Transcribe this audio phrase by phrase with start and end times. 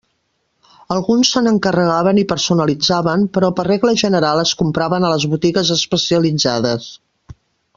[0.93, 6.89] Alguns se n'encarregaven i personalitzaven però per regla general es compraven a les botigues especialitzades.